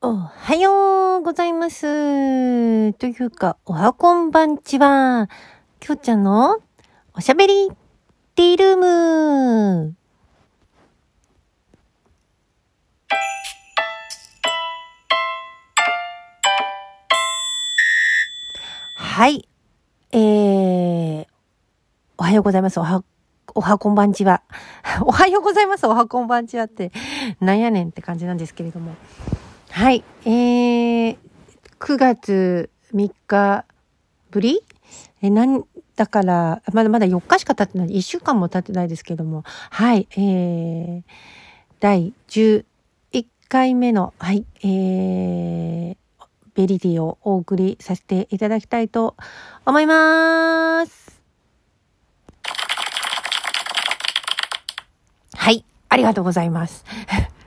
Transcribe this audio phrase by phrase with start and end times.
[0.00, 2.92] おはようございます。
[2.92, 5.28] というか、おはこんばんちは。
[5.80, 6.58] きょうちゃんの
[7.14, 7.68] おしゃべり
[8.36, 9.96] ティールーム。
[18.94, 19.48] はい。
[20.12, 21.26] えー、
[22.18, 22.78] おはようございます。
[22.78, 23.02] おは、
[23.52, 24.44] おはこんばんちは。
[25.02, 25.88] おはようございます。
[25.88, 26.92] おはこんばんちはって、
[27.40, 28.94] なんやねんって感じなんですけれども。
[29.78, 30.02] はい。
[30.24, 31.16] えー、
[31.78, 33.64] 9月3日
[34.32, 34.64] ぶり？
[35.22, 35.62] え、なん、
[35.94, 41.02] だから、まだまだ4日しか経ってない、1週間も経ってないですけども、はい、えー、
[41.78, 42.64] 第11
[43.48, 45.96] 回目の、はい、えー、
[46.56, 49.14] ベリディをお送りさせていただきたいと
[49.64, 51.22] 思います。
[55.36, 56.84] はい、ありがとうございます。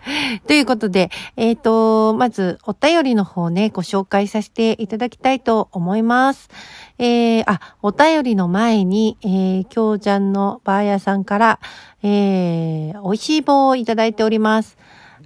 [0.47, 6.49] ということで、えっ、ー、と、まずお便りの方ね、ご紹介させていただきたいと思います。
[6.97, 11.59] えー、あ、お便りの前に、えー、きょうちゃんのバーヤさんから、
[12.03, 14.77] えー、美味しい棒をいただいております。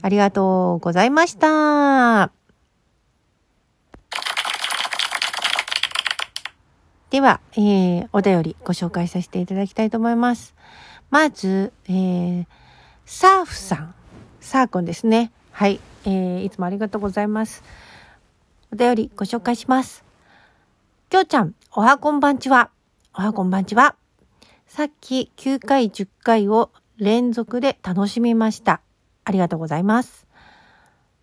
[0.02, 2.32] ありがとうございました。
[7.10, 10.54] では、えー、お便りご紹介させていただきたいと思います。
[11.10, 12.46] まず、えー、
[13.06, 13.95] サーフさん。
[14.46, 15.32] サーくんですね。
[15.52, 15.80] はい。
[16.06, 17.64] えー、いつもありがとうございます。
[18.72, 20.04] お便りご紹介します。
[21.10, 22.70] きょうちゃん、おはこんばんちは。
[23.16, 23.96] おはこんばんちは。
[24.68, 28.82] さっき9回10回を連続で楽しみました。
[29.24, 30.28] ありがとうございます。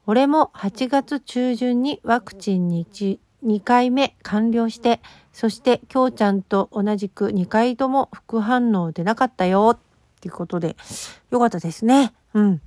[0.06, 2.86] 俺も8月中旬にワクチンに
[3.44, 5.00] 2回目完了して、
[5.32, 9.76] そしてきょうちゃんと同じく2回とも副反応出なかったよ。
[9.76, 9.78] っ
[10.20, 10.76] ていうことで、
[11.30, 12.12] よかったですね。
[12.34, 12.60] うん。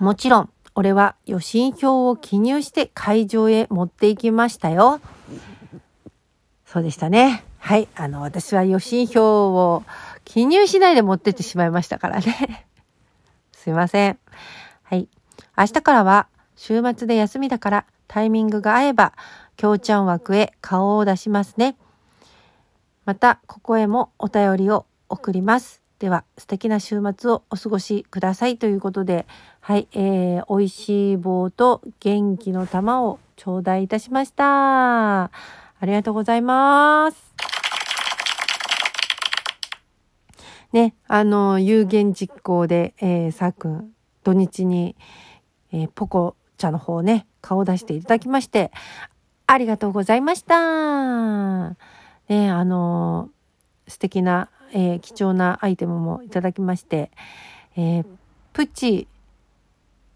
[0.00, 4.98] もちろん、俺は予診票を記入して会場へ持っていきましたよ。
[6.64, 7.44] そうでしたね。
[7.58, 7.86] はい。
[7.94, 9.84] あの、私は予診票を
[10.24, 12.66] 記入しないで持ってってしまいましたからね。
[13.52, 14.18] すいません。
[14.84, 15.06] はい。
[15.58, 19.12] 明日からは週末で休みだからタイミングが合えば、
[19.58, 21.76] きょうちゃん枠へ顔を出しますね。
[23.04, 25.82] また、ここへもお便りを送ります。
[25.98, 29.26] では素敵な週末をお過ごしくださいということで、
[29.60, 35.24] はい、えー、美味しい棒と元気の玉を頂戴いたしました。
[35.24, 35.30] あ
[35.82, 37.34] りがとうございます。
[40.72, 43.90] ね、あの、有言実行で、えー、さっくん、
[44.22, 44.96] 土日に、
[45.72, 48.70] えー、ポコ茶の方ね、顔出していただきまして、
[49.46, 51.70] ありがとうございました。
[52.28, 53.30] ね、あの、
[53.88, 57.10] 素敵なえー、貴重なアイテムもいただきまして、
[57.76, 58.06] えー、
[58.52, 59.08] プチ、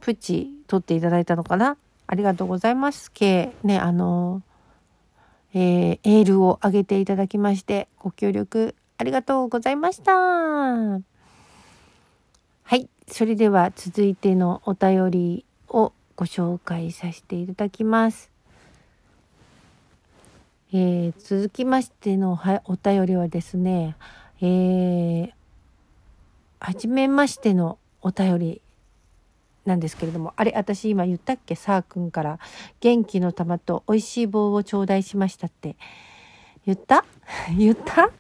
[0.04, 1.78] プチ取っていただいたのかな？
[2.06, 3.10] ありがとうございます。
[3.10, 4.42] けね、あの
[5.54, 10.12] えー、エールを上げていただきまして、ご協力ありがとうございました。
[10.12, 11.00] は
[12.76, 12.90] い。
[13.08, 18.30] それでは続いてのお便りをご紹介させていただきます。
[20.70, 23.96] えー、続きましてのお便りはですね、
[24.42, 25.32] えー、
[26.60, 28.60] はじめましてのお便り
[29.64, 31.54] なんですけれども、あれ、私今言ったっけ？
[31.54, 32.38] さーくんから
[32.80, 35.76] 元気の玉と美味しい棒を頂戴しましたって。
[36.66, 37.04] 言った？
[37.56, 38.10] 言った？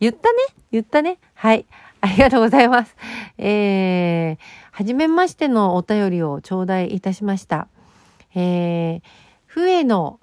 [0.00, 0.38] 言ったね？
[0.70, 1.18] 言ったね？
[1.34, 1.66] はい。
[2.00, 2.96] ありがとうございます。
[3.38, 4.38] えー、
[4.72, 7.68] はじめましてのお便りを頂戴いたしました。
[8.34, 9.02] えー、
[9.46, 10.18] 笛野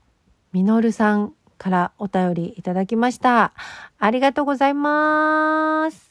[0.52, 3.54] みのるさんからお便りいただきました。
[3.98, 6.09] ありがとうございます。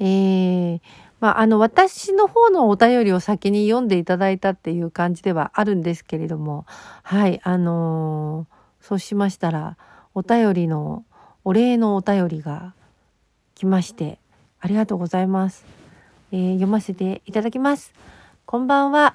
[0.00, 0.80] えー、
[1.20, 6.66] まあ、あの、私の方のお便りを先に読んでいただいたっていう感じではあるんですけれども、
[7.02, 9.76] はい、あのー、そうしましたら、
[10.14, 11.04] お便りの、
[11.44, 12.74] お礼のお便りが
[13.54, 14.18] 来まして、
[14.60, 15.64] ありがとうございます。
[16.32, 17.92] えー、読ませていただきます。
[18.46, 19.14] こんばんは。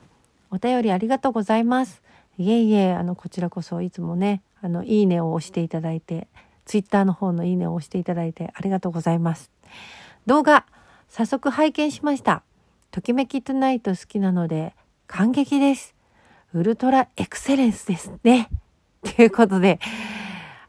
[0.52, 2.02] お便りありがとうございます。
[2.38, 6.28] いえいえ、あの、こちらこそいつもね、あの、いいねを押していただいて、
[6.66, 9.52] ツイッターの方のいいねを押していただいてありがとうございます。
[10.30, 10.68] 動画、
[11.08, 12.44] 早速拝見しました。
[12.92, 14.76] ときめきトゥナイト好きなので、
[15.08, 15.96] 感激です。
[16.54, 18.48] ウルトラエクセレンスですね。
[19.02, 19.80] ということで、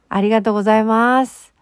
[0.09, 1.53] ありがとうございます。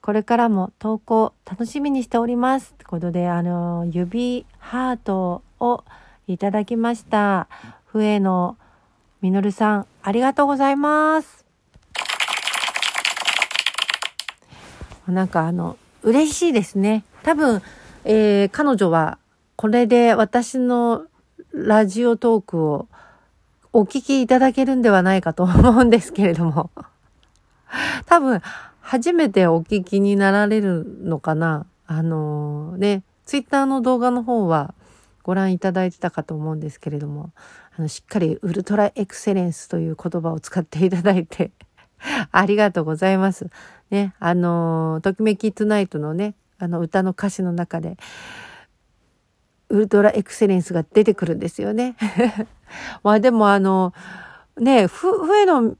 [0.00, 2.74] これからも投稿楽しみにしております。
[2.74, 5.84] ということで、あの、指ハートを
[6.26, 7.46] いただきました。
[7.84, 8.56] 笛野
[9.22, 11.46] みのるさん、ありがとうございます。
[15.06, 17.04] なんかあの、嬉しいですね。
[17.24, 17.62] 多分、
[18.04, 19.18] えー、彼女は
[19.56, 21.06] これで私の
[21.52, 22.86] ラジオトークを
[23.72, 26.70] お聞きいただけるんではないかと思うんですけれども。
[28.06, 28.40] 多分、
[28.80, 31.66] 初めてお聞きになられるのかな。
[31.88, 34.74] あのー、ね、ツイッターの動画の方は
[35.24, 37.32] ご覧いただいてたかと思うんですけれども、
[37.76, 41.50] あの、しっかりウルトラエクセレンスという言葉を使っていただいて
[42.30, 43.48] ありがとうございます。
[43.90, 47.96] ね、あの、ときめきトゥナイトのね、あの歌の歌詞の中で、
[49.68, 51.96] ウルトラエクセレンスが出てくるんですよね。
[53.02, 53.92] まあでもあの、
[54.56, 55.76] ね、ふ、笛野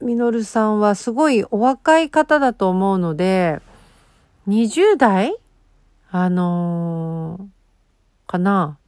[0.00, 3.60] 実さんはすごいお若い方だと思うので、
[4.48, 5.36] 20代？
[6.10, 8.78] あのー、かな？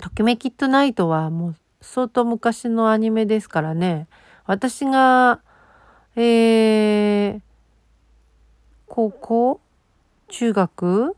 [0.00, 4.06] ときめきトゥナイトはもう相当昔のアニメですからね。
[4.46, 5.40] 私が、
[6.16, 7.40] えー、
[8.86, 9.60] 高校？
[10.28, 11.16] 中学？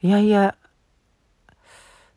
[0.00, 0.56] いやいや、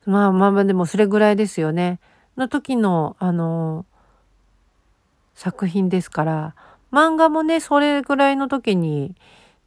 [0.06, 2.00] まあまあまあでもそれぐらいですよね。
[2.38, 3.86] の時の、あの、
[5.36, 6.56] 作品ですから、
[6.92, 9.16] 漫画もね、それぐらいの時に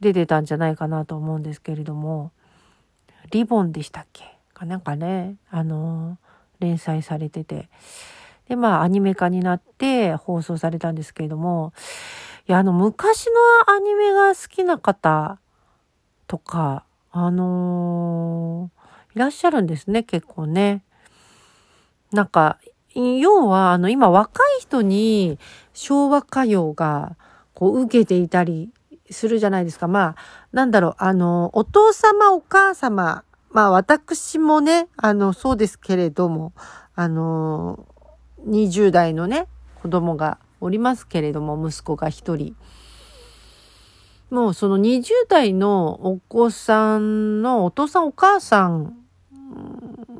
[0.01, 2.33] 出てたんじゃないかなと思うんですけれども、
[3.31, 4.25] リボンでしたっけ？
[4.55, 6.17] かなんかね、あの、
[6.59, 7.69] 連載されてて。
[8.49, 11.73] で、まあ、アニメ化になって放送されたんですけれども、
[12.49, 13.27] いや、あの、昔
[13.67, 15.39] のアニメが好きな方
[16.27, 20.85] とか、あのー、いらっしゃるんですね、結構ね。
[22.13, 22.59] なんか、
[22.95, 25.39] 要は、あの、今若い人に
[25.73, 27.17] 昭和歌謡が、
[27.53, 28.71] こう、受けていたり
[29.11, 29.89] するじゃないですか。
[29.89, 30.17] まあ、
[30.53, 36.53] なんだろう、あの、お父様、お母様、まあ、私もね、あの、そうですけれども、
[36.95, 37.87] あの、
[38.47, 39.47] 20代のね、
[39.83, 42.57] 子供がおりますけれども、息子が一人。
[44.31, 48.97] もうその20代のお子さんのお父さんお母さん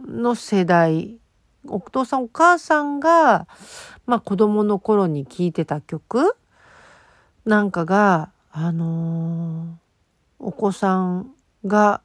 [0.07, 1.19] の世代、
[1.67, 3.47] お父さんお母さんが、
[4.07, 6.37] まあ子供の頃に聴いてた曲
[7.45, 11.33] なんかが、あのー、お子さん
[11.65, 12.01] が、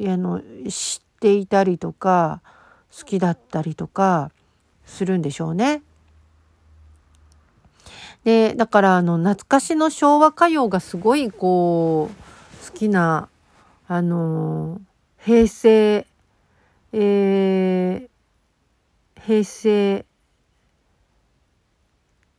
[0.00, 2.40] あの、知っていたりとか、
[2.96, 4.30] 好きだったりとか
[4.84, 5.82] するんでしょうね。
[8.24, 13.28] で、だからあの、懐かしの昭和歌謡がすごいこう、好きな、
[13.88, 14.80] あの、
[15.18, 16.06] 平成、
[16.92, 20.04] えー、平成、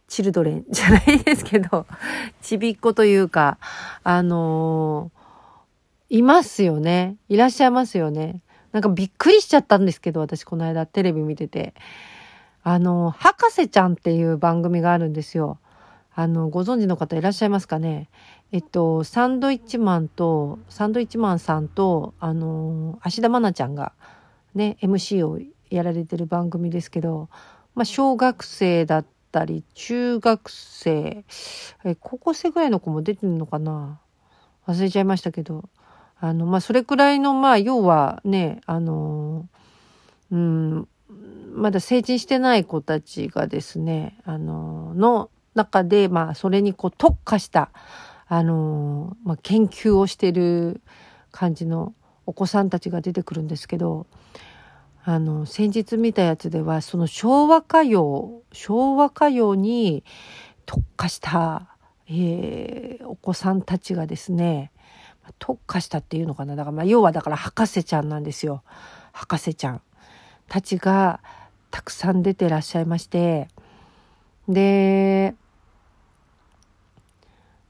[0.08, 1.86] チルドレン じゃないですけど、
[2.42, 3.58] ちびっ子というか、
[4.04, 5.12] あの、
[6.10, 7.18] いますよね。
[7.28, 8.42] いらっしゃいますよね。
[8.72, 11.74] なんかびっくりしちゃったんですけど、私この間テレビ見てて。
[12.64, 15.60] あの、博士ちゃんっていう番組があるんですよ。
[16.16, 18.10] あの、ご存知の方いらっしゃいますかね？
[18.52, 23.94] えっと、サンドイッチマンと、サンドイッチマンさんと、あの、芦田愛菜ちゃんが
[24.56, 25.40] ね、MC を
[25.70, 27.30] やられてる番組ですけど、
[27.74, 31.26] まあ、小学生だったり、中学生、
[31.84, 34.00] え、高校生ぐらいの子も出てるのかな？
[34.68, 35.68] 忘れちゃいましたけど、
[36.20, 39.48] あの、まあ、それくらいの、まあ、要はね、あの、
[40.32, 40.88] うん、
[41.54, 47.70] まだ成人してない子たちがですね、あの、の、中で、まあ、それにこう特化した、
[48.28, 50.82] あのまあ、研究をしてる
[51.32, 51.94] 感じの
[52.26, 54.08] お子さんたちが出てくるんですけど、
[55.04, 60.04] あの、先日見たやつでは、その昭和歌謡、昭和歌謡に
[60.66, 61.68] 特化した、
[62.08, 64.72] えー、お子さんたちがですね、
[65.40, 66.56] 特化したっていうのかな。
[66.56, 68.64] だから、まあ、要はだから博士ちゃんなんですよ。
[69.12, 69.82] 博士ちゃん
[70.48, 71.20] たちが
[71.72, 73.48] たくさん出てらっしゃいまして、
[74.48, 75.34] で、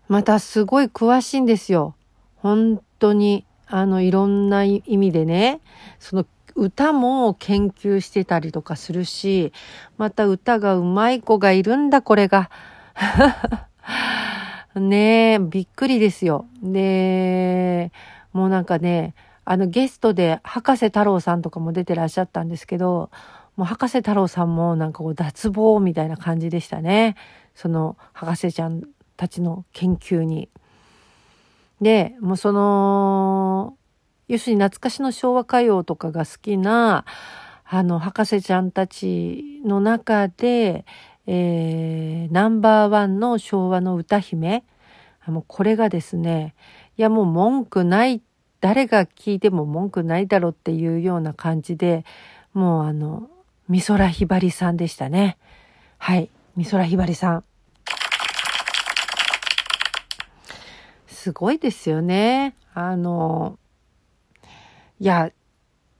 [0.08, 1.96] またすごい詳しいんですよ。
[2.38, 5.62] 本当に、あの、いろんな意味でね、
[6.00, 6.26] その
[6.56, 9.54] 歌も研究してたりとかするし、
[9.98, 12.50] また歌がうまい子がいるんだ、これが。
[14.76, 16.46] ねえ、びっくりですよ。
[16.62, 17.92] で、
[18.34, 19.14] もうなんかね、
[19.46, 23.10] あのゲストで博士太郎さんとかも出てらっしゃったんですけど、
[23.56, 27.16] もう博士太郎さんもなんかこう脱帽みたいな感じでしたね。
[27.54, 28.84] その博士ちゃん
[29.18, 30.50] たちの研究に。
[31.82, 33.78] で、もうその、
[34.28, 37.06] 要するに懐かしの昭和歌謡とかが好きな、
[37.66, 40.86] あの、博士ちゃんたちの中で、
[41.28, 44.64] えー、ナンバーワンの昭和の歌姫。
[45.28, 46.56] もうこれがですね、
[46.98, 48.33] いやもう文句ないって、
[48.64, 52.06] 誰が聞いても文句ないだろうっていうような感じで、
[52.54, 53.30] もうあの、
[53.70, 55.38] 美空ひばりさんでしたね。
[55.98, 57.44] はい、美空ひばりさん。
[61.08, 62.56] すごいですよね。
[62.74, 63.60] あの、
[64.98, 65.34] いや、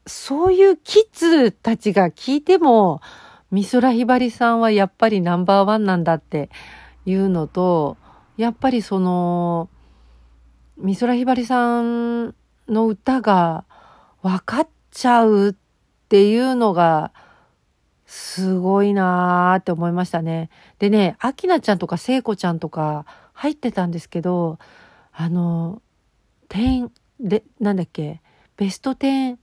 [0.08, 3.02] そういうキッズたちが聞いても、
[3.52, 6.50] 美空ひばりさんはやっぱりナンバーワンなんだって
[7.06, 7.98] いうのと、
[8.38, 9.68] やっぱりその、
[10.78, 12.34] 美空ひばりさん
[12.68, 13.66] の歌が
[14.22, 15.56] 分かっちゃうっ
[16.10, 17.12] ていうのが、
[18.06, 20.50] すごいなーって思いましたね。
[20.78, 24.60] でね、アキナちゃんとか聖子ちゃんとか入ってたんですけど、
[25.12, 25.82] あの、
[26.48, 28.22] 点、で、なんだっけ、
[28.56, 29.38] ベスト10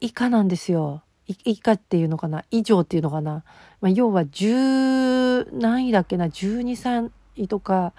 [0.00, 1.02] 以下なんですよ。
[1.44, 2.44] 以下っていうのかな？
[2.50, 3.44] 以上っていうのかな、
[3.80, 7.92] まあ、要は10何位だっけな？12、3位とか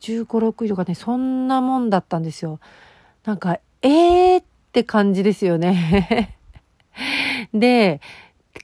[0.00, 2.60] 15、6位とかね、そんなもんだったんですよ。
[3.24, 6.38] なんか、えーって感じですよね。
[7.52, 8.00] で、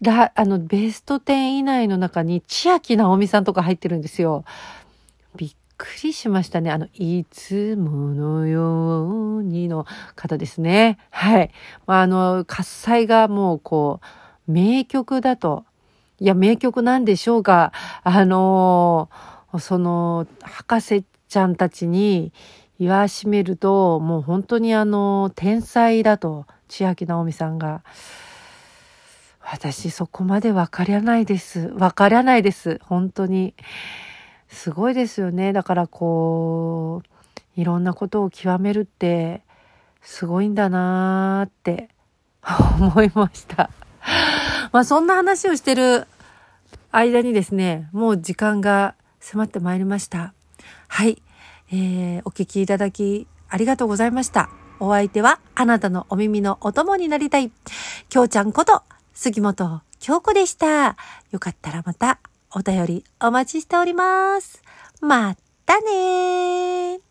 [0.01, 4.45] だ、あの、ベスト10以内の中に千秋直美さんとか入ってるんですよ。
[5.37, 6.71] びっくりしましたね。
[6.71, 9.85] あの、いつものようにの
[10.17, 10.97] 方ですね。
[11.11, 11.51] はい。
[11.87, 14.01] まあ、あの、喝采がもうこ
[14.49, 15.67] う、名曲だと。
[16.19, 17.75] いや、名曲なんでしょうが、
[18.05, 19.11] あの
[19.59, 22.33] その、博士ちゃんたちに
[22.81, 27.83] 言わしめると、もう本当にあの、天才だと、千秋直美さんが。
[29.43, 31.73] 私そこまでわからないです。
[31.77, 32.81] わからないです。
[32.83, 33.55] 本当に。
[34.49, 35.53] すごいですよね。
[35.53, 39.43] だからこう、いろんなことを極めるって
[40.01, 41.91] すごいんだなーって
[42.81, 43.69] 思いました。
[44.73, 46.07] まあそんな話をしてる
[46.93, 50.33] 間にですね、もう時間が迫ってまいりました。
[50.89, 51.21] はい。
[51.73, 54.51] えー、お聞きいただきありがとうございました。
[54.81, 57.53] お相手はあなたのお耳のお供になりたい、
[58.09, 58.83] きょうちゃんこと
[59.15, 60.97] 杉本京子でした。
[61.31, 62.19] よかったらまた
[62.53, 64.63] お便りお待ちしております。
[65.01, 65.37] ま
[65.67, 67.10] たねー。